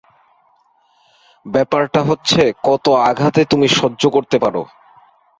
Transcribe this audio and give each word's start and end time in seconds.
ব্যাপারটা 1.45 2.01
হচ্ছে, 2.03 2.41
কত 2.63 2.85
আঘাত 3.09 3.35
তুমি 3.51 3.67
সহ্য 3.79 4.01
করতে 4.09 4.37
পারো। 4.39 4.61